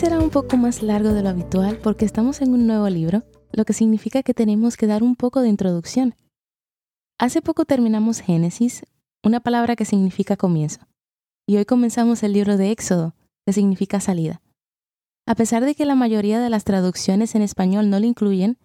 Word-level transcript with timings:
Será 0.00 0.18
un 0.18 0.30
poco 0.30 0.56
más 0.56 0.82
largo 0.82 1.12
de 1.12 1.22
lo 1.22 1.28
habitual 1.28 1.76
porque 1.76 2.06
estamos 2.06 2.40
en 2.40 2.54
un 2.54 2.66
nuevo 2.66 2.88
libro, 2.88 3.22
lo 3.52 3.66
que 3.66 3.74
significa 3.74 4.22
que 4.22 4.32
tenemos 4.32 4.78
que 4.78 4.86
dar 4.86 5.02
un 5.02 5.14
poco 5.14 5.42
de 5.42 5.50
introducción. 5.50 6.14
Hace 7.18 7.42
poco 7.42 7.66
terminamos 7.66 8.20
Génesis, 8.20 8.82
una 9.22 9.40
palabra 9.40 9.76
que 9.76 9.84
significa 9.84 10.38
comienzo, 10.38 10.80
y 11.46 11.58
hoy 11.58 11.66
comenzamos 11.66 12.22
el 12.22 12.32
libro 12.32 12.56
de 12.56 12.70
Éxodo, 12.70 13.14
que 13.44 13.52
significa 13.52 14.00
salida. 14.00 14.40
A 15.26 15.34
pesar 15.34 15.66
de 15.66 15.74
que 15.74 15.84
la 15.84 15.96
mayoría 15.96 16.40
de 16.40 16.48
las 16.48 16.64
traducciones 16.64 17.34
en 17.34 17.42
español 17.42 17.90
no 17.90 18.00
lo 18.00 18.06
incluyen, 18.06 18.56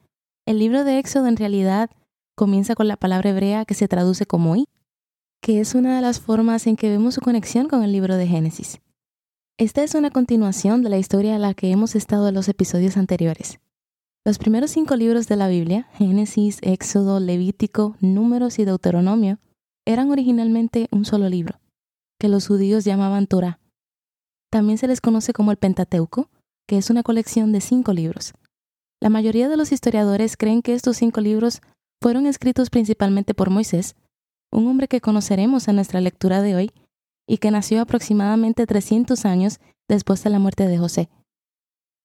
el 0.46 0.58
libro 0.58 0.86
de 0.86 1.00
Éxodo 1.00 1.28
en 1.28 1.36
realidad 1.36 1.90
comienza 2.38 2.76
con 2.76 2.88
la 2.88 2.96
palabra 2.96 3.32
hebrea 3.32 3.66
que 3.66 3.74
se 3.74 3.90
traduce 3.90 4.26
como 4.26 4.56
I, 4.56 4.70
que 5.42 5.60
es 5.60 5.76
una 5.76 5.98
de 5.98 6.02
las 6.02 6.22
formas 6.22 6.66
en 6.66 6.78
que 6.78 6.90
vemos 6.90 7.16
su 7.16 7.20
conexión 7.20 7.68
con 7.68 7.84
el 7.84 7.92
libro 7.92 8.16
de 8.16 8.26
Génesis. 8.26 8.80
Esta 9.58 9.84
es 9.84 9.96
una 9.96 10.12
continuación 10.12 10.84
de 10.84 10.90
la 10.90 10.98
historia 10.98 11.38
a 11.38 11.40
la 11.40 11.54
que 11.54 11.72
hemos 11.72 11.96
estado 11.96 12.28
en 12.28 12.36
los 12.36 12.50
episodios 12.50 12.98
anteriores. 12.98 13.62
Los 14.26 14.38
primeros 14.38 14.72
cinco 14.72 14.98
libros 14.98 15.30
de 15.30 15.38
la 15.38 15.48
Biblia, 15.48 15.88
Génesis, 15.94 16.58
Éxodo, 16.62 17.22
Levítico, 17.22 17.96
Números 18.02 18.60
y 18.60 18.66
Deuteronomio, 18.66 19.40
eran 19.86 20.12
originalmente 20.12 20.90
un 20.92 21.06
solo 21.06 21.30
libro, 21.30 21.62
que 22.20 22.28
los 22.28 22.46
judíos 22.46 22.84
llamaban 22.84 23.28
Torah. 23.28 23.62
También 24.52 24.78
se 24.78 24.88
les 24.90 25.00
conoce 25.00 25.32
como 25.32 25.52
el 25.52 25.58
Pentateuco, 25.58 26.30
que 26.68 26.78
es 26.78 26.90
una 26.90 27.04
colección 27.04 27.54
de 27.54 27.62
cinco 27.62 27.94
libros. 27.94 28.34
La 29.02 29.08
mayoría 29.08 29.48
de 29.48 29.56
los 29.56 29.72
historiadores 29.72 30.36
creen 30.36 30.64
que 30.64 30.74
estos 30.74 30.98
cinco 30.98 31.22
libros 31.22 31.62
fueron 32.02 32.28
escritos 32.28 32.70
principalmente 32.70 33.34
por 33.34 33.50
Moisés, 33.52 33.96
un 34.52 34.68
hombre 34.68 34.90
que 34.90 35.00
conoceremos 35.00 35.70
en 35.70 35.76
nuestra 35.78 36.02
lectura 36.02 36.42
de 36.42 36.56
hoy 36.56 36.72
y 37.28 37.38
que 37.38 37.52
nació 37.52 37.82
aproximadamente 37.82 38.66
300 38.66 39.26
años 39.26 39.60
después 39.88 40.24
de 40.24 40.30
la 40.30 40.40
muerte 40.40 40.68
de 40.68 40.78
José. 40.78 41.10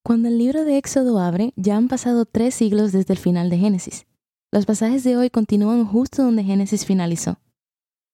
Cuando 0.04 0.28
el 0.28 0.38
libro 0.38 0.64
de 0.64 0.78
Éxodo 0.78 1.18
abre, 1.18 1.52
ya 1.56 1.76
han 1.76 1.88
pasado 1.88 2.24
tres 2.24 2.54
siglos 2.54 2.92
desde 2.92 3.12
el 3.12 3.18
final 3.18 3.50
de 3.50 3.58
Génesis. 3.58 4.06
Los 4.52 4.66
pasajes 4.66 5.04
de 5.04 5.16
hoy 5.16 5.30
continúan 5.30 5.84
justo 5.84 6.22
donde 6.22 6.42
Génesis 6.42 6.84
finalizó. 6.84 7.38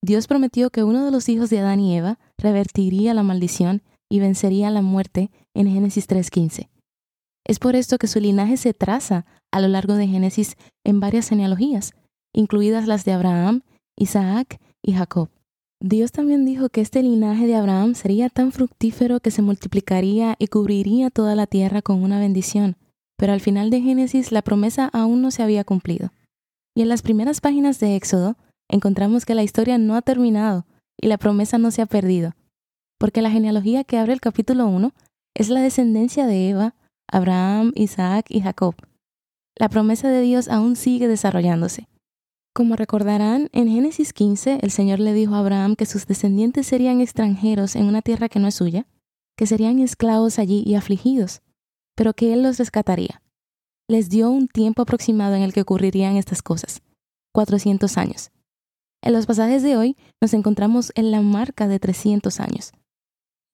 Dios 0.03 0.27
prometió 0.27 0.71
que 0.71 0.85
uno 0.85 1.05
de 1.05 1.11
los 1.11 1.29
hijos 1.29 1.49
de 1.49 1.61
Adán 1.61 1.81
y 1.81 1.97
Eva 1.97 2.19
revertiría 2.39 3.15
la 3.15 3.23
maldición 3.23 3.83
y 4.11 4.21
vencería 4.21 4.71
la 4.71 4.83
muerte 4.83 5.31
en 5.55 5.69
Génesis 5.69 6.09
3.15. 6.09 6.69
Es 7.45 7.59
por 7.59 7.77
esto 7.77 7.99
que 7.99 8.09
su 8.09 8.21
linaje 8.21 8.57
se 8.57 8.75
traza 8.75 9.25
a 9.53 9.61
lo 9.61 9.69
largo 9.69 9.95
de 9.95 10.09
Génesis 10.09 10.57
en 10.85 11.01
varias 11.01 11.29
genealogías, 11.29 11.95
incluidas 12.35 12.87
las 12.87 13.05
de 13.05 13.13
Abraham, 13.13 13.63
Isaac 13.97 14.61
y 14.83 14.93
Jacob. 14.93 15.31
Dios 15.81 16.11
también 16.11 16.47
dijo 16.47 16.71
que 16.71 16.81
este 16.81 17.03
linaje 17.03 17.47
de 17.47 17.55
Abraham 17.55 17.95
sería 17.95 18.31
tan 18.31 18.51
fructífero 18.51 19.21
que 19.21 19.31
se 19.31 19.43
multiplicaría 19.43 20.35
y 20.39 20.47
cubriría 20.47 21.11
toda 21.11 21.35
la 21.35 21.47
tierra 21.47 21.83
con 21.83 22.03
una 22.03 22.19
bendición, 22.19 22.77
pero 23.19 23.33
al 23.33 23.41
final 23.41 23.69
de 23.69 23.83
Génesis 23.83 24.33
la 24.33 24.43
promesa 24.43 24.89
aún 24.93 25.21
no 25.21 25.31
se 25.31 25.43
había 25.43 25.65
cumplido. 25.65 26.13
Y 26.75 26.83
en 26.83 26.89
las 26.89 27.03
primeras 27.03 27.41
páginas 27.41 27.79
de 27.79 27.95
Éxodo 27.95 28.37
encontramos 28.69 29.27
que 29.27 29.35
la 29.35 29.43
historia 29.43 29.77
no 29.77 29.97
ha 29.97 30.03
terminado 30.03 30.67
y 31.01 31.09
la 31.09 31.19
promesa 31.19 31.59
no 31.59 31.71
se 31.71 31.83
ha 31.83 31.87
perdido, 31.87 32.35
porque 32.99 33.21
la 33.21 33.31
genealogía 33.31 33.85
que 33.85 33.99
abre 33.99 34.15
el 34.15 34.21
capítulo 34.21 34.67
1 34.67 34.93
es 35.35 35.51
la 35.51 35.61
descendencia 35.61 36.27
de 36.27 36.49
Eva, 36.49 36.75
Abraham, 37.07 37.73
Isaac 37.75 38.27
y 38.31 38.41
Jacob. 38.41 38.75
La 39.55 39.69
promesa 39.69 40.09
de 40.09 40.23
Dios 40.23 40.49
aún 40.49 40.77
sigue 40.77 41.07
desarrollándose. 41.07 41.87
Como 42.57 42.75
recordarán, 42.75 43.51
en 43.53 43.69
Génesis 43.69 44.15
15 44.15 44.61
el 44.63 44.71
Señor 44.71 44.99
le 44.99 45.13
dijo 45.13 45.35
a 45.35 45.41
Abraham 45.41 45.77
que 45.77 45.85
sus 45.85 46.07
descendientes 46.07 46.67
serían 46.67 47.03
extranjeros 47.03 47.77
en 47.77 47.85
una 47.85 48.01
tierra 48.01 48.31
que 48.31 48.39
no 48.39 48.49
es 48.49 48.55
suya, 48.55 48.87
que 49.37 49.47
serían 49.47 49.79
esclavos 49.79 50.39
allí 50.39 50.63
y 50.65 50.75
afligidos, 50.75 51.43
pero 51.95 52.15
que 52.15 52.33
Él 52.33 52.43
los 52.43 52.57
rescataría. 52.57 53.21
Les 53.89 54.09
dio 54.09 54.31
un 54.31 54.49
tiempo 54.49 54.81
aproximado 54.81 55.35
en 55.35 55.43
el 55.43 55.53
que 55.53 55.61
ocurrirían 55.61 56.17
estas 56.17 56.41
cosas, 56.41 56.81
400 57.35 57.99
años. 57.99 58.31
En 59.03 59.13
los 59.13 59.27
pasajes 59.27 59.63
de 59.63 59.77
hoy 59.77 59.99
nos 60.23 60.33
encontramos 60.33 60.93
en 60.95 61.11
la 61.11 61.21
marca 61.21 61.69
de 61.69 61.79
300 61.79 62.41
años. 62.41 62.73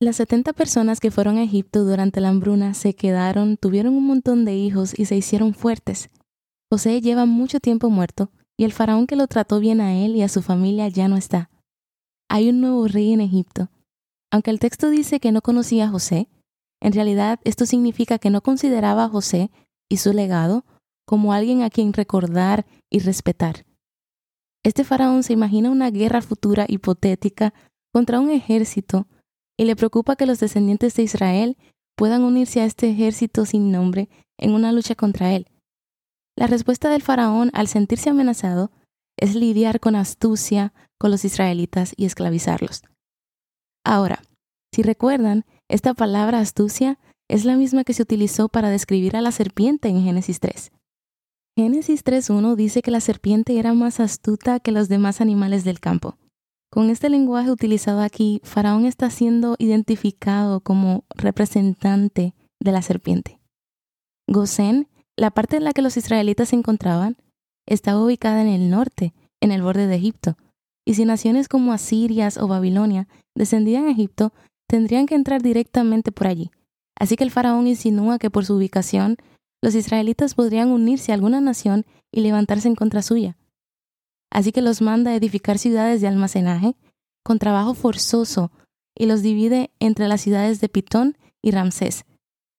Las 0.01 0.15
70 0.15 0.53
personas 0.53 1.01
que 1.01 1.11
fueron 1.11 1.39
a 1.39 1.43
Egipto 1.43 1.83
durante 1.83 2.21
la 2.21 2.29
hambruna 2.29 2.73
se 2.73 2.95
quedaron, 2.95 3.57
tuvieron 3.57 3.95
un 3.95 4.07
montón 4.07 4.45
de 4.45 4.55
hijos 4.55 4.97
y 4.97 5.07
se 5.07 5.17
hicieron 5.17 5.55
fuertes. 5.55 6.09
José 6.71 7.01
lleva 7.01 7.27
mucho 7.27 7.59
tiempo 7.59 7.91
muerto 7.91 8.31
y 8.59 8.65
el 8.65 8.73
faraón 8.73 9.07
que 9.07 9.17
lo 9.17 9.27
trató 9.27 9.61
bien 9.61 9.81
a 9.81 9.95
él 9.95 10.17
y 10.17 10.23
a 10.23 10.29
su 10.29 10.43
familia 10.43 10.89
ya 10.89 11.09
no 11.09 11.17
está. 11.17 11.51
Hay 12.29 12.49
un 12.49 12.61
nuevo 12.61 12.87
rey 12.89 13.13
en 13.13 13.21
Egipto. 13.21 13.69
Aunque 14.31 14.51
el 14.51 14.59
texto 14.59 14.89
dice 14.89 15.21
que 15.21 15.33
no 15.33 15.43
conocía 15.43 15.85
a 15.85 15.89
José, 15.89 16.29
en 16.81 16.93
realidad 16.93 17.39
esto 17.45 17.67
significa 17.67 18.19
que 18.19 18.31
no 18.31 18.41
consideraba 18.41 19.05
a 19.05 19.09
José 19.09 19.51
y 19.89 19.99
su 19.99 20.13
legado 20.13 20.65
como 21.07 21.33
alguien 21.33 21.63
a 21.63 21.71
quien 21.71 21.93
recordar 21.93 22.67
y 22.91 23.01
respetar. 23.01 23.67
Este 24.65 24.85
faraón 24.85 25.23
se 25.23 25.33
imagina 25.33 25.71
una 25.71 25.91
guerra 25.91 26.23
futura 26.23 26.67
hipotética 26.69 27.53
contra 27.93 28.21
un 28.21 28.31
ejército 28.31 29.07
y 29.59 29.65
le 29.65 29.77
preocupa 29.77 30.17
que 30.17 30.27
los 30.27 30.41
descendientes 30.41 30.95
de 30.95 31.03
Israel 31.03 31.57
puedan 31.97 32.23
unirse 32.23 32.61
a 32.61 32.65
este 32.65 32.91
ejército 32.91 33.45
sin 33.45 33.71
nombre 33.71 34.09
en 34.39 34.53
una 34.53 34.73
lucha 34.73 34.95
contra 34.95 35.35
él. 35.35 35.47
La 36.37 36.47
respuesta 36.47 36.91
del 36.91 37.03
faraón 37.03 37.51
al 37.53 37.69
sentirse 37.69 38.11
amenazado 38.11 38.71
es 39.19 39.35
lidiar 39.35 39.81
con 39.81 39.97
astucia 39.97 40.73
con 40.99 41.11
los 41.11 41.25
israelitas 41.25 41.93
y 41.97 42.07
esclavizarlos. 42.07 42.83
Ahora, 43.85 44.23
si 44.75 44.83
recuerdan, 44.83 45.45
esta 45.69 45.95
palabra 45.95 46.39
astucia 46.41 46.99
es 47.29 47.45
la 47.45 47.57
misma 47.57 47.85
que 47.85 47.95
se 47.95 48.03
utilizó 48.03 48.49
para 48.49 48.71
describir 48.71 49.17
a 49.17 49.21
la 49.21 49.33
serpiente 49.33 49.89
en 49.89 50.03
Génesis 50.03 50.41
3. 50.41 50.73
Génesis 51.57 52.05
3.1 52.05 52.55
dice 52.57 52.81
que 52.81 52.91
la 52.91 53.01
serpiente 53.01 53.59
era 53.59 53.75
más 53.75 54.01
astuta 54.01 54.61
que 54.61 54.73
los 54.73 54.89
demás 54.89 55.21
animales 55.21 55.65
del 55.65 55.81
campo. 55.81 56.17
Con 56.71 56.89
este 56.89 57.11
lenguaje 57.11 57.51
utilizado 57.51 58.01
aquí, 58.01 58.41
Faraón 58.43 58.87
está 58.87 59.11
siendo 59.11 59.57
identificado 59.59 60.61
como 60.61 61.05
representante 61.11 62.35
de 62.59 62.73
la 62.73 62.81
serpiente. 62.81 63.39
Gosén 64.27 64.89
la 65.17 65.31
parte 65.31 65.57
en 65.57 65.65
la 65.65 65.73
que 65.73 65.83
los 65.83 65.97
israelitas 65.97 66.51
se 66.51 66.57
encontraban 66.57 67.17
estaba 67.67 68.03
ubicada 68.03 68.43
en 68.43 68.49
el 68.49 68.71
norte, 68.71 69.15
en 69.41 69.53
el 69.53 69.63
borde 69.63 69.87
de 69.87 69.97
Egipto, 69.97 70.37
y 70.85 70.95
si 70.95 71.05
naciones 71.05 71.49
como 71.49 71.73
Asirias 71.73 72.39
o 72.39 72.49
Babilonia 72.49 73.09
descendían 73.37 73.87
a 73.87 73.91
Egipto, 73.91 74.33
tendrían 74.69 75.07
que 75.07 75.15
entrar 75.15 75.43
directamente 75.43 76.13
por 76.13 76.27
allí. 76.27 76.51
Así 76.99 77.17
que 77.17 77.25
el 77.25 77.31
faraón 77.31 77.67
insinúa 77.67 78.19
que 78.19 78.31
por 78.31 78.45
su 78.45 78.55
ubicación, 78.55 79.17
los 79.63 79.75
israelitas 79.75 80.35
podrían 80.35 80.71
unirse 80.71 81.13
a 81.13 81.15
alguna 81.15 81.41
nación 81.41 81.85
y 82.11 82.21
levantarse 82.21 82.69
en 82.69 82.75
contra 82.75 83.03
suya. 83.03 83.37
Así 84.31 84.51
que 84.51 84.63
los 84.63 84.81
manda 84.81 85.11
a 85.11 85.15
edificar 85.15 85.59
ciudades 85.59 86.01
de 86.01 86.09
almacenaje 86.09 86.75
con 87.23 87.39
trabajo 87.39 87.75
forzoso 87.75 88.51
y 88.97 89.07
los 89.07 89.23
divide 89.23 89.71
entre 89.79 90.09
las 90.09 90.21
ciudades 90.21 90.61
de 90.61 90.69
Pitón 90.69 91.17
y 91.43 91.51
Ramsés, 91.51 92.05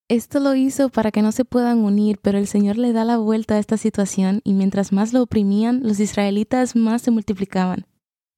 esto 0.09 0.39
lo 0.39 0.53
hizo 0.55 0.89
para 0.89 1.11
que 1.11 1.21
no 1.21 1.31
se 1.31 1.45
puedan 1.45 1.79
unir, 1.79 2.19
pero 2.21 2.37
el 2.37 2.47
Señor 2.47 2.77
le 2.77 2.93
da 2.93 3.05
la 3.05 3.17
vuelta 3.17 3.55
a 3.55 3.59
esta 3.59 3.77
situación 3.77 4.41
y 4.43 4.53
mientras 4.53 4.91
más 4.91 5.13
lo 5.13 5.21
oprimían, 5.21 5.81
los 5.83 5.99
israelitas 5.99 6.75
más 6.75 7.01
se 7.01 7.11
multiplicaban. 7.11 7.87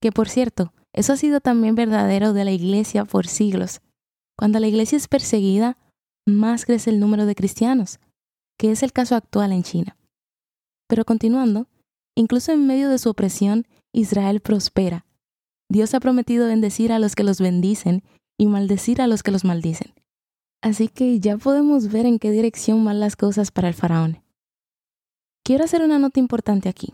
Que 0.00 0.12
por 0.12 0.28
cierto, 0.28 0.72
eso 0.92 1.12
ha 1.12 1.16
sido 1.16 1.40
también 1.40 1.74
verdadero 1.74 2.32
de 2.32 2.44
la 2.44 2.52
iglesia 2.52 3.04
por 3.04 3.26
siglos. 3.26 3.80
Cuando 4.38 4.60
la 4.60 4.68
iglesia 4.68 4.96
es 4.96 5.08
perseguida, 5.08 5.76
más 6.26 6.64
crece 6.64 6.90
el 6.90 7.00
número 7.00 7.26
de 7.26 7.34
cristianos, 7.34 8.00
que 8.58 8.70
es 8.70 8.82
el 8.82 8.92
caso 8.92 9.14
actual 9.14 9.52
en 9.52 9.62
China. 9.62 9.96
Pero 10.88 11.04
continuando, 11.04 11.68
incluso 12.14 12.52
en 12.52 12.66
medio 12.66 12.88
de 12.88 12.98
su 12.98 13.10
opresión, 13.10 13.66
Israel 13.92 14.40
prospera. 14.40 15.04
Dios 15.68 15.94
ha 15.94 16.00
prometido 16.00 16.46
bendecir 16.46 16.92
a 16.92 16.98
los 16.98 17.14
que 17.14 17.24
los 17.24 17.40
bendicen 17.40 18.04
y 18.38 18.46
maldecir 18.46 19.00
a 19.02 19.06
los 19.06 19.22
que 19.22 19.32
los 19.32 19.44
maldicen. 19.44 19.94
Así 20.66 20.88
que 20.88 21.20
ya 21.20 21.36
podemos 21.38 21.92
ver 21.92 22.06
en 22.06 22.18
qué 22.18 22.32
dirección 22.32 22.84
van 22.84 22.98
las 22.98 23.14
cosas 23.14 23.52
para 23.52 23.68
el 23.68 23.74
faraón. 23.74 24.20
Quiero 25.44 25.62
hacer 25.62 25.80
una 25.80 26.00
nota 26.00 26.18
importante 26.18 26.68
aquí. 26.68 26.92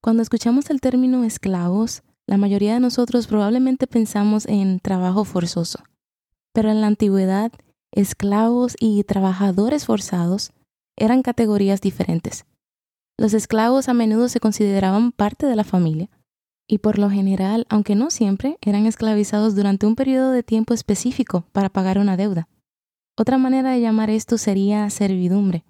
Cuando 0.00 0.22
escuchamos 0.22 0.70
el 0.70 0.80
término 0.80 1.24
esclavos, 1.24 2.04
la 2.28 2.36
mayoría 2.36 2.74
de 2.74 2.78
nosotros 2.78 3.26
probablemente 3.26 3.88
pensamos 3.88 4.46
en 4.46 4.78
trabajo 4.78 5.24
forzoso. 5.24 5.80
Pero 6.52 6.70
en 6.70 6.80
la 6.80 6.86
antigüedad, 6.86 7.50
esclavos 7.90 8.76
y 8.78 9.02
trabajadores 9.02 9.86
forzados 9.86 10.52
eran 10.96 11.22
categorías 11.22 11.80
diferentes. 11.80 12.44
Los 13.18 13.34
esclavos 13.34 13.88
a 13.88 13.92
menudo 13.92 14.28
se 14.28 14.38
consideraban 14.38 15.10
parte 15.10 15.48
de 15.48 15.56
la 15.56 15.64
familia 15.64 16.10
y 16.68 16.78
por 16.78 17.00
lo 17.00 17.10
general, 17.10 17.66
aunque 17.70 17.96
no 17.96 18.10
siempre, 18.10 18.56
eran 18.60 18.86
esclavizados 18.86 19.56
durante 19.56 19.84
un 19.84 19.96
periodo 19.96 20.30
de 20.30 20.44
tiempo 20.44 20.74
específico 20.74 21.44
para 21.50 21.70
pagar 21.70 21.98
una 21.98 22.16
deuda. 22.16 22.46
Otra 23.16 23.38
manera 23.38 23.70
de 23.70 23.80
llamar 23.80 24.10
esto 24.10 24.38
sería 24.38 24.88
servidumbre. 24.90 25.64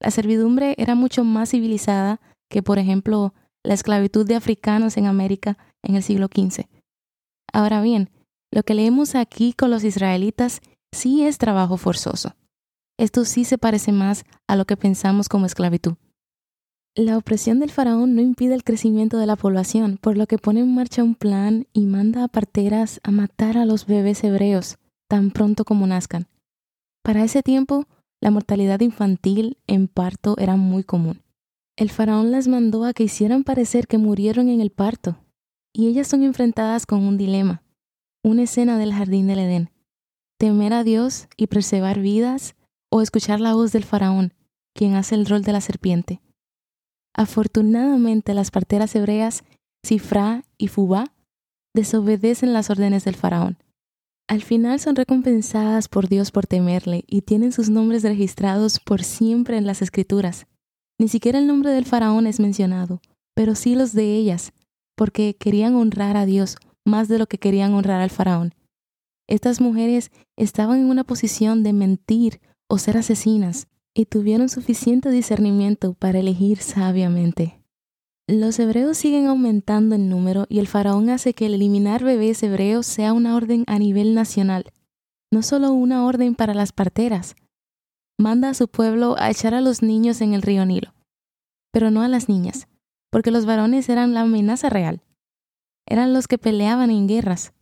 La 0.00 0.10
servidumbre 0.10 0.74
era 0.78 0.94
mucho 0.94 1.24
más 1.24 1.50
civilizada 1.50 2.20
que, 2.50 2.62
por 2.62 2.78
ejemplo, 2.78 3.34
la 3.64 3.74
esclavitud 3.74 4.26
de 4.26 4.34
africanos 4.34 4.96
en 4.96 5.06
América 5.06 5.58
en 5.82 5.94
el 5.96 6.02
siglo 6.02 6.26
XV. 6.26 6.66
Ahora 7.52 7.80
bien, 7.80 8.10
lo 8.52 8.62
que 8.62 8.74
leemos 8.74 9.14
aquí 9.14 9.52
con 9.52 9.70
los 9.70 9.84
israelitas 9.84 10.60
sí 10.92 11.24
es 11.24 11.38
trabajo 11.38 11.76
forzoso. 11.76 12.34
Esto 12.98 13.24
sí 13.24 13.44
se 13.44 13.58
parece 13.58 13.92
más 13.92 14.24
a 14.48 14.56
lo 14.56 14.64
que 14.64 14.76
pensamos 14.76 15.28
como 15.28 15.46
esclavitud. 15.46 15.94
La 16.94 17.18
opresión 17.18 17.60
del 17.60 17.70
faraón 17.70 18.14
no 18.14 18.22
impide 18.22 18.54
el 18.54 18.64
crecimiento 18.64 19.18
de 19.18 19.26
la 19.26 19.36
población, 19.36 19.98
por 20.00 20.16
lo 20.16 20.26
que 20.26 20.38
pone 20.38 20.60
en 20.60 20.74
marcha 20.74 21.02
un 21.02 21.14
plan 21.14 21.66
y 21.74 21.84
manda 21.84 22.24
a 22.24 22.28
parteras 22.28 23.00
a 23.02 23.10
matar 23.10 23.58
a 23.58 23.66
los 23.66 23.86
bebés 23.86 24.24
hebreos 24.24 24.78
tan 25.08 25.30
pronto 25.30 25.64
como 25.64 25.86
nazcan. 25.86 26.26
Para 27.06 27.22
ese 27.22 27.44
tiempo, 27.44 27.84
la 28.20 28.32
mortalidad 28.32 28.80
infantil 28.80 29.58
en 29.68 29.86
parto 29.86 30.34
era 30.38 30.56
muy 30.56 30.82
común. 30.82 31.22
El 31.76 31.88
faraón 31.88 32.32
las 32.32 32.48
mandó 32.48 32.84
a 32.84 32.94
que 32.94 33.04
hicieran 33.04 33.44
parecer 33.44 33.86
que 33.86 33.96
murieron 33.96 34.48
en 34.48 34.60
el 34.60 34.70
parto, 34.70 35.16
y 35.72 35.86
ellas 35.86 36.08
son 36.08 36.24
enfrentadas 36.24 36.84
con 36.84 37.04
un 37.04 37.16
dilema, 37.16 37.62
una 38.24 38.42
escena 38.42 38.76
del 38.76 38.92
jardín 38.92 39.28
del 39.28 39.38
Edén. 39.38 39.70
Temer 40.36 40.72
a 40.72 40.82
Dios 40.82 41.28
y 41.36 41.46
preservar 41.46 42.00
vidas 42.00 42.56
o 42.90 43.00
escuchar 43.00 43.38
la 43.38 43.54
voz 43.54 43.70
del 43.70 43.84
faraón, 43.84 44.34
quien 44.74 44.96
hace 44.96 45.14
el 45.14 45.26
rol 45.26 45.42
de 45.42 45.52
la 45.52 45.60
serpiente. 45.60 46.20
Afortunadamente 47.14 48.34
las 48.34 48.50
parteras 48.50 48.96
hebreas, 48.96 49.44
Sifra 49.84 50.42
y 50.58 50.66
Fubá, 50.66 51.12
desobedecen 51.72 52.52
las 52.52 52.68
órdenes 52.68 53.04
del 53.04 53.14
faraón. 53.14 53.58
Al 54.28 54.42
final 54.42 54.80
son 54.80 54.96
recompensadas 54.96 55.88
por 55.88 56.08
Dios 56.08 56.32
por 56.32 56.46
temerle 56.46 57.04
y 57.06 57.22
tienen 57.22 57.52
sus 57.52 57.70
nombres 57.70 58.02
registrados 58.02 58.80
por 58.80 59.04
siempre 59.04 59.56
en 59.56 59.66
las 59.66 59.82
escrituras. 59.82 60.46
Ni 60.98 61.08
siquiera 61.08 61.38
el 61.38 61.46
nombre 61.46 61.70
del 61.70 61.84
faraón 61.84 62.26
es 62.26 62.40
mencionado, 62.40 63.00
pero 63.34 63.54
sí 63.54 63.74
los 63.74 63.92
de 63.92 64.16
ellas, 64.16 64.52
porque 64.96 65.36
querían 65.38 65.76
honrar 65.76 66.16
a 66.16 66.26
Dios 66.26 66.56
más 66.84 67.08
de 67.08 67.18
lo 67.18 67.26
que 67.26 67.38
querían 67.38 67.74
honrar 67.74 68.00
al 68.00 68.10
faraón. 68.10 68.54
Estas 69.28 69.60
mujeres 69.60 70.10
estaban 70.36 70.80
en 70.80 70.90
una 70.90 71.04
posición 71.04 71.62
de 71.62 71.72
mentir 71.72 72.40
o 72.68 72.78
ser 72.78 72.96
asesinas, 72.96 73.68
y 73.96 74.04
tuvieron 74.04 74.50
suficiente 74.50 75.08
discernimiento 75.08 75.94
para 75.94 76.18
elegir 76.18 76.58
sabiamente. 76.58 77.58
Los 78.28 78.58
hebreos 78.58 78.98
siguen 78.98 79.26
aumentando 79.26 79.94
en 79.94 80.08
número 80.08 80.46
y 80.48 80.58
el 80.58 80.66
faraón 80.66 81.10
hace 81.10 81.32
que 81.32 81.46
el 81.46 81.54
eliminar 81.54 82.02
bebés 82.02 82.42
hebreos 82.42 82.84
sea 82.84 83.12
una 83.12 83.36
orden 83.36 83.62
a 83.68 83.78
nivel 83.78 84.14
nacional, 84.14 84.72
no 85.32 85.42
solo 85.42 85.72
una 85.72 86.04
orden 86.04 86.34
para 86.34 86.52
las 86.52 86.72
parteras. 86.72 87.36
Manda 88.18 88.50
a 88.50 88.54
su 88.54 88.66
pueblo 88.66 89.14
a 89.16 89.30
echar 89.30 89.54
a 89.54 89.60
los 89.60 89.80
niños 89.80 90.20
en 90.22 90.34
el 90.34 90.42
río 90.42 90.66
Nilo, 90.66 90.92
pero 91.72 91.92
no 91.92 92.02
a 92.02 92.08
las 92.08 92.28
niñas, 92.28 92.66
porque 93.12 93.30
los 93.30 93.46
varones 93.46 93.88
eran 93.88 94.12
la 94.12 94.22
amenaza 94.22 94.70
real. 94.70 95.02
Eran 95.86 96.12
los 96.12 96.26
que 96.26 96.36
peleaban 96.36 96.90
en 96.90 97.06
guerras. 97.06 97.52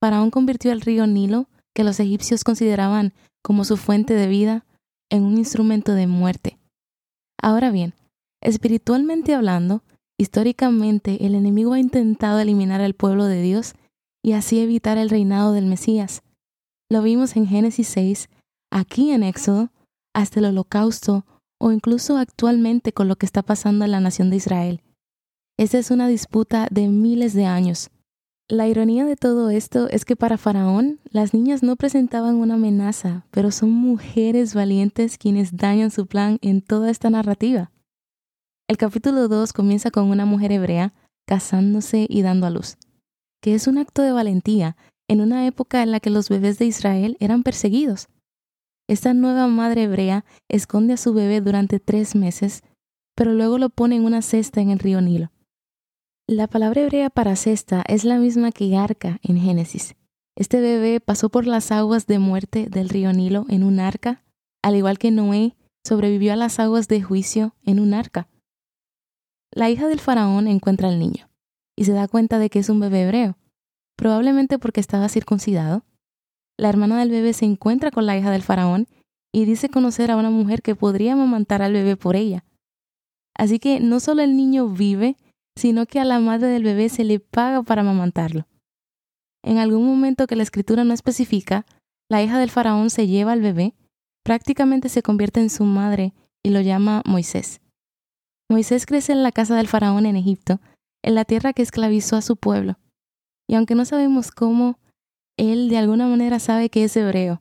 Faraón 0.00 0.32
convirtió 0.32 0.72
el 0.72 0.80
río 0.80 1.06
Nilo, 1.06 1.48
que 1.74 1.84
los 1.84 2.00
egipcios 2.00 2.42
consideraban 2.42 3.12
como 3.40 3.64
su 3.64 3.76
fuente 3.76 4.14
de 4.14 4.26
vida, 4.26 4.64
en 5.10 5.22
un 5.22 5.38
instrumento 5.38 5.94
de 5.94 6.08
muerte. 6.08 6.58
Ahora 7.40 7.70
bien, 7.70 7.94
espiritualmente 8.42 9.34
hablando, 9.34 9.82
históricamente 10.18 11.26
el 11.26 11.34
enemigo 11.34 11.72
ha 11.72 11.80
intentado 11.80 12.38
eliminar 12.38 12.80
al 12.80 12.94
pueblo 12.94 13.24
de 13.24 13.40
Dios 13.40 13.74
y 14.22 14.32
así 14.32 14.60
evitar 14.60 14.98
el 14.98 15.10
reinado 15.10 15.52
del 15.52 15.66
Mesías. 15.66 16.22
Lo 16.90 17.02
vimos 17.02 17.36
en 17.36 17.46
Génesis 17.46 17.88
6, 17.88 18.28
aquí 18.70 19.10
en 19.10 19.22
Éxodo, 19.22 19.70
hasta 20.14 20.40
el 20.40 20.46
holocausto 20.46 21.24
o 21.58 21.72
incluso 21.72 22.18
actualmente 22.18 22.92
con 22.92 23.08
lo 23.08 23.16
que 23.16 23.26
está 23.26 23.42
pasando 23.42 23.84
en 23.84 23.92
la 23.92 24.00
nación 24.00 24.30
de 24.30 24.36
Israel. 24.36 24.82
Esta 25.58 25.78
es 25.78 25.90
una 25.90 26.08
disputa 26.08 26.66
de 26.70 26.88
miles 26.88 27.34
de 27.34 27.46
años. 27.46 27.90
La 28.48 28.68
ironía 28.68 29.06
de 29.06 29.16
todo 29.16 29.48
esto 29.50 29.88
es 29.88 30.04
que 30.04 30.16
para 30.16 30.36
Faraón 30.36 31.00
las 31.10 31.32
niñas 31.32 31.62
no 31.62 31.76
presentaban 31.76 32.34
una 32.34 32.54
amenaza, 32.54 33.26
pero 33.30 33.50
son 33.50 33.70
mujeres 33.70 34.54
valientes 34.54 35.16
quienes 35.18 35.56
dañan 35.56 35.90
su 35.90 36.06
plan 36.06 36.38
en 36.42 36.60
toda 36.60 36.90
esta 36.90 37.08
narrativa. 37.10 37.70
El 38.72 38.78
capítulo 38.78 39.28
2 39.28 39.52
comienza 39.52 39.90
con 39.90 40.04
una 40.04 40.24
mujer 40.24 40.50
hebrea 40.50 40.94
casándose 41.26 42.06
y 42.08 42.22
dando 42.22 42.46
a 42.46 42.50
luz, 42.50 42.78
que 43.42 43.54
es 43.54 43.66
un 43.66 43.76
acto 43.76 44.00
de 44.00 44.12
valentía 44.12 44.78
en 45.08 45.20
una 45.20 45.46
época 45.46 45.82
en 45.82 45.90
la 45.90 46.00
que 46.00 46.08
los 46.08 46.30
bebés 46.30 46.58
de 46.58 46.64
Israel 46.64 47.18
eran 47.20 47.42
perseguidos. 47.42 48.08
Esta 48.88 49.12
nueva 49.12 49.46
madre 49.46 49.82
hebrea 49.82 50.24
esconde 50.48 50.94
a 50.94 50.96
su 50.96 51.12
bebé 51.12 51.42
durante 51.42 51.80
tres 51.80 52.16
meses, 52.16 52.62
pero 53.14 53.34
luego 53.34 53.58
lo 53.58 53.68
pone 53.68 53.96
en 53.96 54.06
una 54.06 54.22
cesta 54.22 54.62
en 54.62 54.70
el 54.70 54.78
río 54.78 55.02
Nilo. 55.02 55.32
La 56.26 56.46
palabra 56.46 56.80
hebrea 56.80 57.10
para 57.10 57.36
cesta 57.36 57.84
es 57.86 58.04
la 58.04 58.16
misma 58.16 58.52
que 58.52 58.74
arca 58.74 59.18
en 59.22 59.36
Génesis. 59.38 59.96
Este 60.34 60.62
bebé 60.62 60.98
pasó 60.98 61.28
por 61.28 61.46
las 61.46 61.72
aguas 61.72 62.06
de 62.06 62.18
muerte 62.18 62.70
del 62.70 62.88
río 62.88 63.12
Nilo 63.12 63.44
en 63.50 63.64
un 63.64 63.80
arca, 63.80 64.24
al 64.62 64.76
igual 64.76 64.96
que 64.96 65.10
Noé 65.10 65.56
sobrevivió 65.86 66.32
a 66.32 66.36
las 66.36 66.58
aguas 66.58 66.88
de 66.88 67.02
juicio 67.02 67.54
en 67.66 67.78
un 67.78 67.92
arca. 67.92 68.30
La 69.54 69.68
hija 69.68 69.86
del 69.86 70.00
faraón 70.00 70.48
encuentra 70.48 70.88
al 70.88 70.98
niño 70.98 71.28
y 71.76 71.84
se 71.84 71.92
da 71.92 72.08
cuenta 72.08 72.38
de 72.38 72.48
que 72.48 72.58
es 72.58 72.70
un 72.70 72.80
bebé 72.80 73.02
hebreo, 73.02 73.36
probablemente 73.96 74.58
porque 74.58 74.80
estaba 74.80 75.08
circuncidado. 75.08 75.84
La 76.58 76.70
hermana 76.70 76.98
del 76.98 77.10
bebé 77.10 77.34
se 77.34 77.44
encuentra 77.44 77.90
con 77.90 78.06
la 78.06 78.16
hija 78.16 78.30
del 78.30 78.42
faraón 78.42 78.86
y 79.32 79.44
dice 79.44 79.68
conocer 79.68 80.10
a 80.10 80.16
una 80.16 80.30
mujer 80.30 80.62
que 80.62 80.74
podría 80.74 81.14
amamantar 81.14 81.62
al 81.62 81.72
bebé 81.72 81.96
por 81.96 82.16
ella. 82.16 82.44
Así 83.34 83.58
que 83.58 83.80
no 83.80 84.00
solo 84.00 84.22
el 84.22 84.36
niño 84.36 84.68
vive, 84.68 85.16
sino 85.56 85.86
que 85.86 86.00
a 86.00 86.04
la 86.04 86.18
madre 86.18 86.48
del 86.48 86.64
bebé 86.64 86.88
se 86.88 87.04
le 87.04 87.20
paga 87.20 87.62
para 87.62 87.82
amamantarlo. 87.82 88.46
En 89.42 89.58
algún 89.58 89.86
momento 89.86 90.26
que 90.26 90.36
la 90.36 90.42
escritura 90.42 90.84
no 90.84 90.94
especifica, 90.94 91.66
la 92.10 92.22
hija 92.22 92.38
del 92.38 92.50
faraón 92.50 92.90
se 92.90 93.06
lleva 93.06 93.32
al 93.32 93.40
bebé, 93.40 93.74
prácticamente 94.22 94.88
se 94.88 95.02
convierte 95.02 95.40
en 95.40 95.50
su 95.50 95.64
madre 95.64 96.12
y 96.42 96.50
lo 96.50 96.60
llama 96.60 97.02
Moisés. 97.06 97.61
Moisés 98.52 98.84
crece 98.84 99.12
en 99.12 99.22
la 99.22 99.32
casa 99.32 99.56
del 99.56 99.66
faraón 99.66 100.04
en 100.04 100.14
Egipto, 100.14 100.60
en 101.02 101.14
la 101.14 101.24
tierra 101.24 101.54
que 101.54 101.62
esclavizó 101.62 102.16
a 102.16 102.22
su 102.22 102.36
pueblo. 102.36 102.78
Y 103.48 103.54
aunque 103.54 103.74
no 103.74 103.86
sabemos 103.86 104.30
cómo, 104.30 104.78
él 105.38 105.70
de 105.70 105.78
alguna 105.78 106.06
manera 106.06 106.38
sabe 106.38 106.68
que 106.68 106.84
es 106.84 106.94
hebreo, 106.94 107.40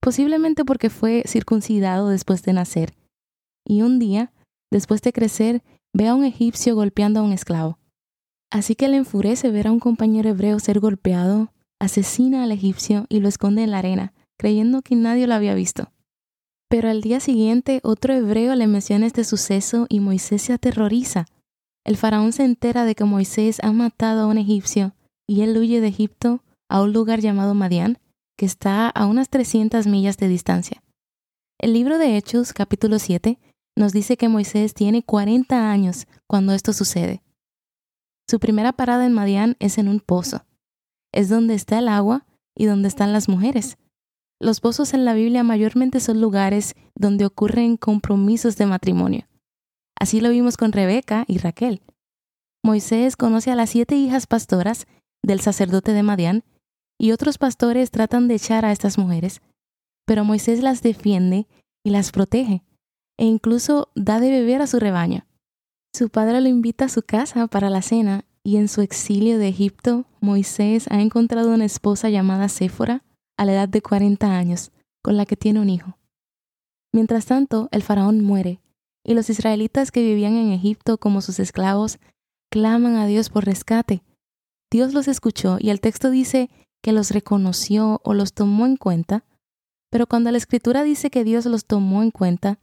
posiblemente 0.00 0.64
porque 0.64 0.88
fue 0.88 1.22
circuncidado 1.26 2.08
después 2.08 2.42
de 2.44 2.54
nacer. 2.54 2.94
Y 3.62 3.82
un 3.82 3.98
día, 3.98 4.32
después 4.72 5.02
de 5.02 5.12
crecer, 5.12 5.62
ve 5.94 6.08
a 6.08 6.14
un 6.14 6.24
egipcio 6.24 6.74
golpeando 6.74 7.20
a 7.20 7.24
un 7.24 7.32
esclavo. 7.32 7.78
Así 8.50 8.74
que 8.74 8.88
le 8.88 8.96
enfurece 8.96 9.50
ver 9.50 9.66
a 9.66 9.72
un 9.72 9.80
compañero 9.80 10.30
hebreo 10.30 10.58
ser 10.60 10.80
golpeado, 10.80 11.52
asesina 11.78 12.42
al 12.42 12.52
egipcio 12.52 13.04
y 13.10 13.20
lo 13.20 13.28
esconde 13.28 13.64
en 13.64 13.72
la 13.72 13.80
arena, 13.80 14.14
creyendo 14.38 14.80
que 14.80 14.96
nadie 14.96 15.26
lo 15.26 15.34
había 15.34 15.52
visto. 15.52 15.92
Pero 16.68 16.90
al 16.90 17.00
día 17.00 17.20
siguiente 17.20 17.80
otro 17.82 18.14
hebreo 18.14 18.54
le 18.54 18.66
menciona 18.66 19.06
este 19.06 19.24
suceso 19.24 19.86
y 19.88 20.00
Moisés 20.00 20.42
se 20.42 20.52
aterroriza. 20.52 21.26
El 21.84 21.96
faraón 21.96 22.32
se 22.32 22.44
entera 22.44 22.84
de 22.84 22.94
que 22.94 23.04
Moisés 23.04 23.58
ha 23.62 23.72
matado 23.72 24.22
a 24.22 24.26
un 24.26 24.36
egipcio 24.36 24.94
y 25.26 25.40
él 25.40 25.56
huye 25.56 25.80
de 25.80 25.88
Egipto 25.88 26.42
a 26.68 26.82
un 26.82 26.92
lugar 26.92 27.20
llamado 27.20 27.54
Madián, 27.54 27.98
que 28.36 28.44
está 28.44 28.90
a 28.90 29.06
unas 29.06 29.30
300 29.30 29.86
millas 29.86 30.18
de 30.18 30.28
distancia. 30.28 30.82
El 31.58 31.72
libro 31.72 31.98
de 31.98 32.16
Hechos, 32.16 32.52
capítulo 32.52 32.98
7, 32.98 33.38
nos 33.76 33.92
dice 33.92 34.16
que 34.16 34.28
Moisés 34.28 34.74
tiene 34.74 35.02
40 35.02 35.70
años 35.70 36.06
cuando 36.26 36.52
esto 36.52 36.72
sucede. 36.72 37.22
Su 38.28 38.38
primera 38.38 38.72
parada 38.72 39.06
en 39.06 39.14
Madián 39.14 39.56
es 39.58 39.78
en 39.78 39.88
un 39.88 40.00
pozo. 40.00 40.44
Es 41.12 41.30
donde 41.30 41.54
está 41.54 41.78
el 41.78 41.88
agua 41.88 42.26
y 42.54 42.66
donde 42.66 42.88
están 42.88 43.12
las 43.14 43.28
mujeres. 43.28 43.78
Los 44.40 44.60
pozos 44.60 44.94
en 44.94 45.04
la 45.04 45.14
Biblia 45.14 45.42
mayormente 45.42 45.98
son 45.98 46.20
lugares 46.20 46.74
donde 46.94 47.26
ocurren 47.26 47.76
compromisos 47.76 48.56
de 48.56 48.66
matrimonio. 48.66 49.26
Así 49.98 50.20
lo 50.20 50.30
vimos 50.30 50.56
con 50.56 50.70
Rebeca 50.72 51.24
y 51.26 51.38
Raquel. 51.38 51.82
Moisés 52.64 53.16
conoce 53.16 53.50
a 53.50 53.56
las 53.56 53.70
siete 53.70 53.96
hijas 53.96 54.26
pastoras 54.26 54.86
del 55.22 55.40
sacerdote 55.40 55.92
de 55.92 56.04
Madián 56.04 56.44
y 57.00 57.10
otros 57.10 57.38
pastores 57.38 57.90
tratan 57.90 58.28
de 58.28 58.36
echar 58.36 58.64
a 58.64 58.70
estas 58.70 58.96
mujeres, 58.96 59.40
pero 60.06 60.24
Moisés 60.24 60.62
las 60.62 60.82
defiende 60.82 61.48
y 61.84 61.90
las 61.90 62.12
protege 62.12 62.62
e 63.18 63.24
incluso 63.24 63.90
da 63.96 64.20
de 64.20 64.30
beber 64.30 64.62
a 64.62 64.68
su 64.68 64.78
rebaño. 64.78 65.26
Su 65.92 66.10
padre 66.10 66.40
lo 66.40 66.48
invita 66.48 66.84
a 66.84 66.88
su 66.88 67.02
casa 67.02 67.48
para 67.48 67.70
la 67.70 67.82
cena 67.82 68.24
y 68.44 68.56
en 68.56 68.68
su 68.68 68.82
exilio 68.82 69.38
de 69.38 69.48
Egipto, 69.48 70.06
Moisés 70.20 70.86
ha 70.90 71.00
encontrado 71.00 71.52
una 71.52 71.64
esposa 71.64 72.08
llamada 72.08 72.48
Séfora 72.48 73.02
a 73.38 73.46
la 73.46 73.52
edad 73.52 73.68
de 73.68 73.80
40 73.80 74.36
años, 74.36 74.70
con 75.02 75.16
la 75.16 75.24
que 75.24 75.36
tiene 75.36 75.60
un 75.60 75.70
hijo. 75.70 75.96
Mientras 76.92 77.24
tanto, 77.24 77.68
el 77.70 77.82
faraón 77.82 78.22
muere, 78.22 78.60
y 79.04 79.14
los 79.14 79.30
israelitas 79.30 79.90
que 79.90 80.02
vivían 80.02 80.34
en 80.34 80.52
Egipto 80.52 80.98
como 80.98 81.22
sus 81.22 81.38
esclavos 81.38 81.98
claman 82.50 82.96
a 82.96 83.06
Dios 83.06 83.30
por 83.30 83.46
rescate. 83.46 84.02
Dios 84.70 84.92
los 84.92 85.08
escuchó 85.08 85.56
y 85.58 85.70
el 85.70 85.80
texto 85.80 86.10
dice 86.10 86.50
que 86.82 86.92
los 86.92 87.10
reconoció 87.10 88.00
o 88.04 88.12
los 88.12 88.34
tomó 88.34 88.66
en 88.66 88.76
cuenta, 88.76 89.24
pero 89.90 90.06
cuando 90.06 90.30
la 90.30 90.38
escritura 90.38 90.82
dice 90.82 91.10
que 91.10 91.24
Dios 91.24 91.46
los 91.46 91.64
tomó 91.64 92.02
en 92.02 92.10
cuenta, 92.10 92.58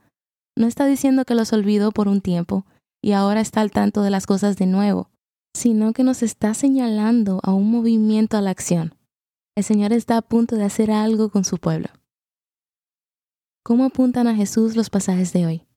no 0.56 0.68
está 0.68 0.86
diciendo 0.86 1.26
que 1.26 1.36
los 1.36 1.52
olvidó 1.54 1.92
por 1.92 2.08
un 2.08 2.22
tiempo 2.22 2.66
y 3.02 3.14
ahora 3.14 3.42
está 3.42 3.62
al 3.62 3.72
tanto 3.72 4.02
de 4.02 4.10
las 4.10 4.28
cosas 4.28 4.58
de 4.58 4.66
nuevo, 4.68 5.10
sino 5.56 5.94
que 5.94 6.04
nos 6.04 6.22
está 6.22 6.54
señalando 6.54 7.40
a 7.44 7.54
un 7.54 7.72
movimiento 7.72 8.38
a 8.38 8.42
la 8.42 8.52
acción. 8.52 8.96
El 9.56 9.64
Señor 9.64 9.94
está 9.94 10.18
a 10.18 10.22
punto 10.22 10.58
de 10.58 10.66
hacer 10.66 10.92
algo 10.92 11.30
con 11.30 11.46
su 11.46 11.58
pueblo. 11.58 11.88
¿Cómo 13.64 13.86
apuntan 13.86 14.28
a 14.28 14.36
Jesús 14.36 14.76
los 14.76 14.90
pasajes 14.90 15.32
de 15.32 15.46
hoy? 15.46 15.68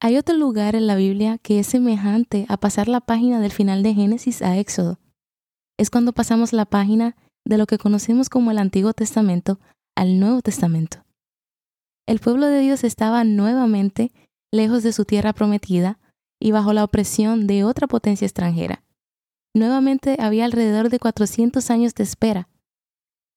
Hay 0.00 0.16
otro 0.16 0.36
lugar 0.36 0.74
en 0.74 0.88
la 0.88 0.96
Biblia 0.96 1.38
que 1.38 1.60
es 1.60 1.68
semejante 1.68 2.44
a 2.48 2.56
pasar 2.56 2.88
la 2.88 3.00
página 3.00 3.40
del 3.40 3.52
final 3.52 3.84
de 3.84 3.94
Génesis 3.94 4.42
a 4.42 4.58
Éxodo. 4.58 4.98
Es 5.78 5.90
cuando 5.90 6.12
pasamos 6.12 6.52
la 6.52 6.64
página 6.64 7.14
de 7.44 7.56
lo 7.56 7.66
que 7.66 7.78
conocemos 7.78 8.28
como 8.28 8.50
el 8.50 8.58
Antiguo 8.58 8.92
Testamento 8.92 9.60
al 9.96 10.18
Nuevo 10.18 10.42
Testamento. 10.42 11.04
El 12.08 12.18
pueblo 12.18 12.46
de 12.46 12.58
Dios 12.58 12.82
estaba 12.82 13.22
nuevamente 13.22 14.10
lejos 14.52 14.82
de 14.82 14.92
su 14.92 15.04
tierra 15.04 15.32
prometida 15.32 16.00
y 16.40 16.50
bajo 16.50 16.72
la 16.72 16.82
opresión 16.82 17.46
de 17.46 17.62
otra 17.62 17.86
potencia 17.86 18.26
extranjera. 18.26 18.82
Nuevamente 19.54 20.16
había 20.18 20.46
alrededor 20.46 20.88
de 20.88 20.98
400 20.98 21.70
años 21.70 21.94
de 21.94 22.02
espera. 22.02 22.48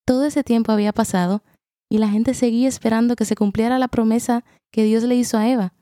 Todo 0.06 0.26
ese 0.26 0.44
tiempo 0.44 0.72
había 0.72 0.94
pasado 0.94 1.44
y 1.90 1.98
la 1.98 2.10
gente 2.10 2.34
seguía 2.34 2.68
esperando 2.68 3.16
que 3.16 3.26
se 3.26 3.36
cumpliera 3.36 3.80
la 3.80 3.88
promesa 3.88 4.44
que 4.72 4.84
Dios 4.84 5.04
le 5.04 5.16
hizo 5.16 5.38
a 5.38 5.48
Eva. 5.48 5.74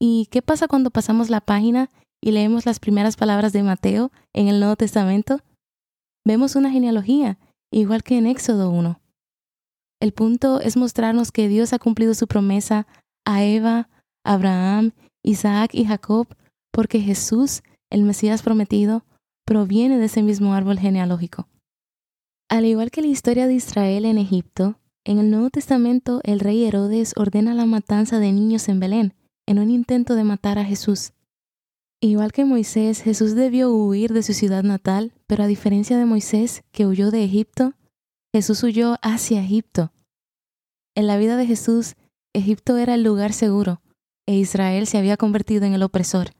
¿Y 0.00 0.26
qué 0.30 0.42
pasa 0.42 0.68
cuando 0.68 0.90
pasamos 0.90 1.30
la 1.30 1.40
página 1.40 1.90
y 2.22 2.32
leemos 2.32 2.66
las 2.66 2.80
primeras 2.80 3.16
palabras 3.16 3.52
de 3.52 3.62
Mateo 3.62 4.10
en 4.32 4.48
el 4.48 4.58
Nuevo 4.58 4.76
Testamento? 4.76 5.40
Vemos 6.24 6.56
una 6.56 6.70
genealogía, 6.70 7.38
igual 7.70 8.02
que 8.02 8.16
en 8.16 8.26
Éxodo 8.26 8.70
1. 8.70 9.00
El 10.00 10.12
punto 10.12 10.60
es 10.60 10.76
mostrarnos 10.76 11.30
que 11.30 11.48
Dios 11.48 11.72
ha 11.72 11.78
cumplido 11.78 12.14
su 12.14 12.26
promesa 12.26 12.86
a 13.24 13.44
Eva, 13.44 13.88
Abraham, 14.24 14.92
Isaac 15.22 15.70
y 15.74 15.84
Jacob, 15.84 16.26
porque 16.72 17.00
Jesús, 17.00 17.62
el 17.90 18.02
Mesías 18.02 18.42
prometido, 18.42 19.04
proviene 19.44 19.98
de 19.98 20.06
ese 20.06 20.22
mismo 20.22 20.54
árbol 20.54 20.78
genealógico. 20.78 21.48
Al 22.52 22.66
igual 22.66 22.90
que 22.90 23.00
la 23.00 23.06
historia 23.06 23.46
de 23.46 23.54
Israel 23.54 24.04
en 24.04 24.18
Egipto, 24.18 24.78
en 25.04 25.18
el 25.18 25.30
Nuevo 25.30 25.48
Testamento 25.48 26.20
el 26.22 26.38
rey 26.38 26.66
Herodes 26.66 27.14
ordena 27.16 27.54
la 27.54 27.64
matanza 27.64 28.18
de 28.18 28.30
niños 28.30 28.68
en 28.68 28.78
Belén, 28.78 29.14
en 29.46 29.58
un 29.58 29.70
intento 29.70 30.16
de 30.16 30.24
matar 30.24 30.58
a 30.58 30.64
Jesús. 30.66 31.14
Igual 32.02 32.30
que 32.30 32.44
Moisés, 32.44 33.00
Jesús 33.00 33.34
debió 33.34 33.72
huir 33.72 34.12
de 34.12 34.22
su 34.22 34.34
ciudad 34.34 34.64
natal, 34.64 35.14
pero 35.26 35.44
a 35.44 35.46
diferencia 35.46 35.96
de 35.96 36.04
Moisés, 36.04 36.62
que 36.72 36.86
huyó 36.86 37.10
de 37.10 37.24
Egipto, 37.24 37.72
Jesús 38.34 38.62
huyó 38.62 38.98
hacia 39.00 39.42
Egipto. 39.42 39.90
En 40.94 41.06
la 41.06 41.16
vida 41.16 41.38
de 41.38 41.46
Jesús, 41.46 41.94
Egipto 42.34 42.76
era 42.76 42.92
el 42.92 43.02
lugar 43.02 43.32
seguro, 43.32 43.80
e 44.26 44.36
Israel 44.36 44.86
se 44.86 44.98
había 44.98 45.16
convertido 45.16 45.64
en 45.64 45.72
el 45.72 45.82
opresor. 45.82 46.32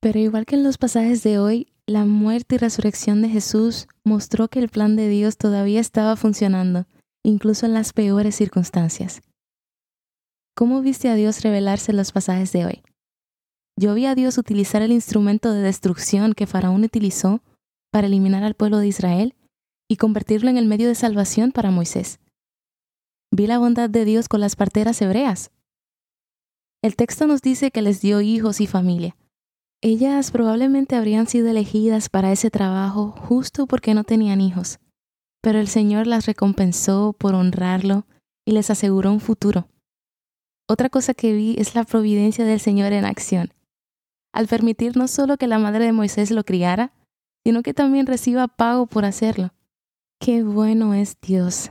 Pero 0.00 0.20
igual 0.20 0.46
que 0.46 0.54
en 0.54 0.62
los 0.62 0.78
pasajes 0.78 1.24
de 1.24 1.40
hoy, 1.40 1.72
la 1.88 2.04
muerte 2.04 2.56
y 2.56 2.58
resurrección 2.58 3.22
de 3.22 3.30
Jesús 3.30 3.88
mostró 4.04 4.48
que 4.48 4.58
el 4.58 4.68
plan 4.68 4.94
de 4.94 5.08
Dios 5.08 5.38
todavía 5.38 5.80
estaba 5.80 6.16
funcionando, 6.16 6.86
incluso 7.24 7.64
en 7.64 7.72
las 7.72 7.94
peores 7.94 8.34
circunstancias. 8.34 9.22
¿Cómo 10.54 10.82
viste 10.82 11.08
a 11.08 11.14
Dios 11.14 11.40
revelarse 11.40 11.92
en 11.92 11.96
los 11.96 12.12
pasajes 12.12 12.52
de 12.52 12.66
hoy? 12.66 12.82
Yo 13.78 13.94
vi 13.94 14.04
a 14.04 14.14
Dios 14.14 14.36
utilizar 14.36 14.82
el 14.82 14.92
instrumento 14.92 15.52
de 15.52 15.62
destrucción 15.62 16.34
que 16.34 16.46
Faraón 16.46 16.84
utilizó 16.84 17.40
para 17.90 18.06
eliminar 18.06 18.44
al 18.44 18.54
pueblo 18.54 18.78
de 18.78 18.88
Israel 18.88 19.34
y 19.88 19.96
convertirlo 19.96 20.50
en 20.50 20.58
el 20.58 20.66
medio 20.66 20.88
de 20.88 20.94
salvación 20.94 21.52
para 21.52 21.70
Moisés. 21.70 22.20
Vi 23.30 23.46
la 23.46 23.58
bondad 23.58 23.88
de 23.88 24.04
Dios 24.04 24.28
con 24.28 24.40
las 24.40 24.56
parteras 24.56 25.00
hebreas. 25.00 25.52
El 26.82 26.96
texto 26.96 27.26
nos 27.26 27.40
dice 27.40 27.70
que 27.70 27.80
les 27.80 28.02
dio 28.02 28.20
hijos 28.20 28.60
y 28.60 28.66
familia. 28.66 29.16
Ellas 29.80 30.32
probablemente 30.32 30.96
habrían 30.96 31.28
sido 31.28 31.48
elegidas 31.48 32.08
para 32.08 32.32
ese 32.32 32.50
trabajo 32.50 33.12
justo 33.12 33.68
porque 33.68 33.94
no 33.94 34.02
tenían 34.02 34.40
hijos, 34.40 34.80
pero 35.40 35.60
el 35.60 35.68
Señor 35.68 36.08
las 36.08 36.26
recompensó 36.26 37.14
por 37.16 37.36
honrarlo 37.36 38.04
y 38.44 38.52
les 38.52 38.70
aseguró 38.70 39.12
un 39.12 39.20
futuro. 39.20 39.68
Otra 40.68 40.88
cosa 40.88 41.14
que 41.14 41.32
vi 41.32 41.54
es 41.58 41.76
la 41.76 41.84
providencia 41.84 42.44
del 42.44 42.58
Señor 42.58 42.92
en 42.92 43.04
acción. 43.04 43.54
Al 44.34 44.48
permitir 44.48 44.96
no 44.96 45.06
solo 45.06 45.36
que 45.36 45.46
la 45.46 45.60
madre 45.60 45.84
de 45.84 45.92
Moisés 45.92 46.32
lo 46.32 46.42
criara, 46.44 46.92
sino 47.44 47.62
que 47.62 47.72
también 47.72 48.06
reciba 48.06 48.48
pago 48.48 48.86
por 48.86 49.04
hacerlo. 49.04 49.54
Qué 50.20 50.42
bueno 50.42 50.92
es 50.92 51.20
Dios. 51.20 51.70